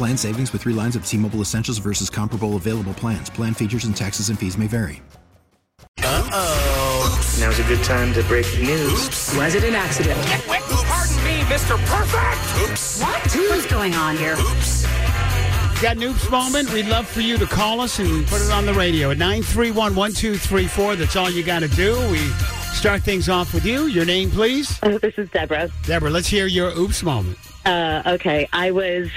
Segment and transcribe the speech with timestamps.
[0.00, 3.28] Plan savings with three lines of T Mobile Essentials versus comparable available plans.
[3.28, 5.02] Plan features and taxes and fees may vary.
[5.98, 7.36] Uh oh.
[7.38, 9.08] Now's a good time to break the news.
[9.08, 9.36] Oops.
[9.36, 10.18] Was it an accident?
[10.48, 11.76] Wait, pardon me, Mr.
[11.84, 12.70] Perfect.
[12.70, 13.02] Oops.
[13.02, 13.50] What?
[13.50, 14.36] What's going on here?
[14.38, 14.86] Oops.
[15.82, 16.72] Got an oops moment?
[16.72, 19.94] We'd love for you to call us and put it on the radio at 931
[19.94, 20.96] 1234.
[20.96, 21.92] That's all you got to do.
[22.10, 22.20] We
[22.72, 23.84] start things off with you.
[23.84, 24.82] Your name, please?
[24.82, 25.68] Uh, this is Deborah.
[25.84, 27.36] Deborah, let's hear your oops moment.
[27.66, 28.48] Uh, okay.
[28.54, 29.10] I was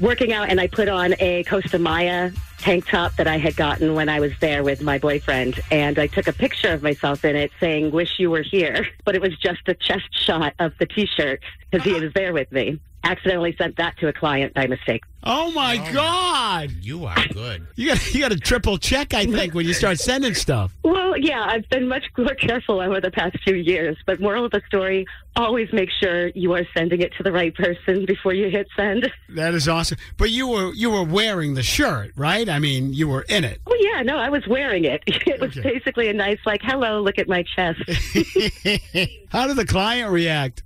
[0.00, 2.30] working out and I put on a Costa Maya
[2.64, 5.60] tank top that I had gotten when I was there with my boyfriend.
[5.70, 8.86] And I took a picture of myself in it saying, Wish you were here.
[9.04, 12.32] But it was just a chest shot of the t shirt because he was there
[12.32, 12.80] with me.
[13.02, 15.02] Accidentally sent that to a client by mistake.
[15.26, 16.70] Oh my oh, God!
[16.82, 17.66] You are good.
[17.76, 20.74] You got you got to triple check, I think, when you start sending stuff.
[20.82, 23.96] Well, yeah, I've been much more careful over the past few years.
[24.04, 27.54] But moral of the story: always make sure you are sending it to the right
[27.54, 29.10] person before you hit send.
[29.30, 29.96] That is awesome.
[30.18, 32.46] But you were you were wearing the shirt, right?
[32.54, 33.60] I mean, you were in it.
[33.66, 35.02] Oh yeah, no, I was wearing it.
[35.26, 35.72] It was okay.
[35.72, 37.80] basically a nice like, "Hello, look at my chest."
[39.30, 40.62] How did the client react?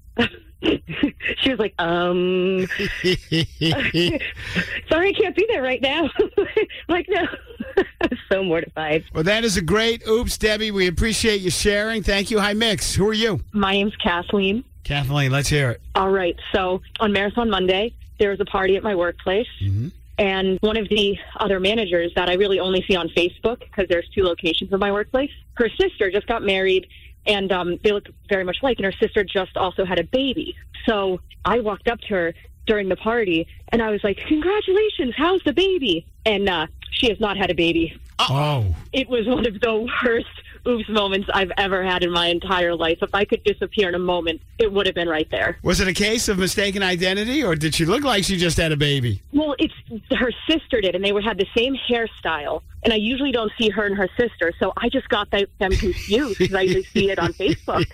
[0.60, 2.66] she was like, um,
[4.88, 6.10] sorry, I can't be there right now.
[6.88, 7.25] like, no.
[8.00, 9.04] I'm so mortified.
[9.15, 10.72] Well, that is a great oops, Debbie.
[10.72, 12.03] We appreciate you sharing.
[12.03, 12.41] Thank you.
[12.41, 12.94] Hi, Mix.
[12.94, 13.41] Who are you?
[13.53, 14.65] My name's Kathleen.
[14.82, 15.81] Kathleen, let's hear it.
[15.94, 16.37] All right.
[16.53, 19.47] So on Marathon Monday, there was a party at my workplace.
[19.62, 19.88] Mm-hmm.
[20.19, 24.09] And one of the other managers that I really only see on Facebook because there's
[24.09, 26.89] two locations of my workplace, her sister just got married
[27.27, 28.78] and um, they look very much alike.
[28.78, 30.57] And her sister just also had a baby.
[30.87, 32.34] So I walked up to her
[32.67, 35.15] during the party and I was like, "Congratulations!
[35.17, 37.99] How's the baby?" And uh, she has not had a baby.
[38.19, 40.27] Oh, it was one of the worst
[40.67, 42.99] oops moments I've ever had in my entire life.
[43.01, 45.59] If I could disappear in a moment, it would have been right there.
[45.62, 48.73] Was it a case of mistaken identity, or did she look like she just had
[48.73, 49.23] a baby?
[49.38, 49.75] Well, it's
[50.10, 52.62] her sister did, and they had the same hairstyle.
[52.82, 56.38] And I usually don't see her and her sister, so I just got them confused
[56.38, 57.87] because I usually see it on Facebook.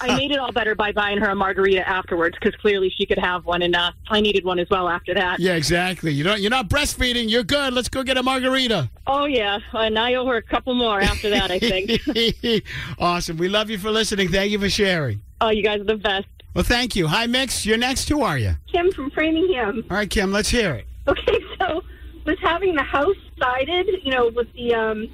[0.00, 3.18] I made it all better by buying her a margarita afterwards because clearly she could
[3.18, 5.40] have one, and uh, I needed one as well after that.
[5.40, 6.12] Yeah, exactly.
[6.12, 7.28] You don't, you're not breastfeeding.
[7.28, 7.72] You're good.
[7.72, 8.88] Let's go get a margarita.
[9.08, 11.50] Oh yeah, and I owe her a couple more after that.
[11.50, 12.64] I think.
[13.00, 13.36] awesome.
[13.36, 14.28] We love you for listening.
[14.28, 15.22] Thank you for sharing.
[15.40, 16.26] Oh, you guys are the best.
[16.56, 17.06] Well, thank you.
[17.06, 17.66] Hi, Mix.
[17.66, 18.08] You're next.
[18.08, 18.56] Who are you?
[18.72, 19.84] Kim from Framingham.
[19.90, 20.32] All right, Kim.
[20.32, 20.86] Let's hear it.
[21.06, 21.82] Okay, so
[22.24, 25.06] was having the house sided, you know, with the um,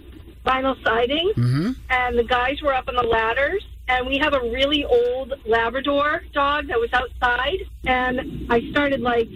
[0.46, 1.72] vinyl siding, mm-hmm.
[1.90, 3.66] and the guys were up on the ladders.
[3.88, 9.28] And we have a really old Labrador dog that was outside, and I started like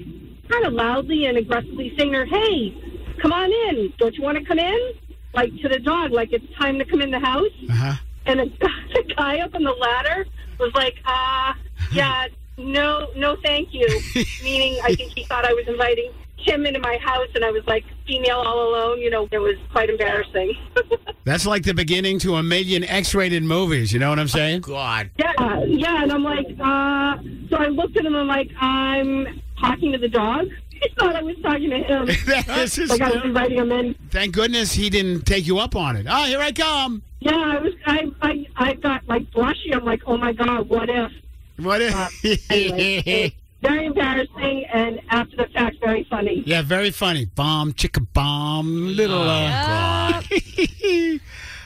[0.48, 2.72] kind of loudly and aggressively saying to her, "Hey,
[3.20, 3.92] come on in.
[3.98, 4.92] Don't you want to come in?"
[5.34, 7.50] Like to the dog, like it's time to come in the house.
[7.68, 7.94] Uh-huh.
[8.26, 8.46] And the,
[8.94, 10.24] the guy up on the ladder
[10.60, 11.54] was like, "Ah, uh,
[11.92, 13.86] yeah, no, no, thank you."
[14.42, 16.12] Meaning, I think he thought I was inviting
[16.46, 19.00] him into my house, and I was like female all alone.
[19.00, 20.54] You know, it was quite embarrassing.
[21.24, 23.92] That's like the beginning to a million X-rated movies.
[23.92, 24.62] You know what I'm saying?
[24.64, 25.10] Oh, God.
[25.18, 26.02] Yeah, yeah.
[26.04, 27.18] And I'm like, uh,
[27.50, 28.14] so I looked at him.
[28.14, 30.46] I'm like, I'm talking to the dog.
[30.76, 32.04] He thought I was talking to him.
[32.04, 33.94] this is like I was inviting him in.
[34.10, 36.06] Thank goodness he didn't take you up on it.
[36.06, 37.02] Oh, here I come.
[37.20, 37.72] Yeah, I was.
[37.86, 39.74] I I, I got like blushy.
[39.74, 41.10] I'm like, oh my god, what if?
[41.58, 41.82] What?
[41.82, 42.08] Uh,
[42.50, 46.42] anyway, very embarrassing, and after the fact, very funny.
[46.46, 47.24] Yeah, very funny.
[47.24, 49.22] Bomb, chicka bomb, little.
[49.22, 50.22] Uh,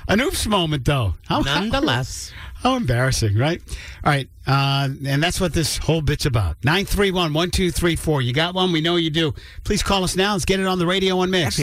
[0.08, 1.14] An oops moment, though.
[1.28, 2.32] How, Nonetheless.
[2.54, 3.62] How, how embarrassing, right?
[4.04, 4.28] All right.
[4.46, 6.56] Uh, and that's what this whole bit's about.
[6.64, 8.22] 931 1234.
[8.22, 8.72] You got one?
[8.72, 9.32] We know you do.
[9.62, 10.32] Please call us now.
[10.32, 11.62] Let's get it on the radio on Mix.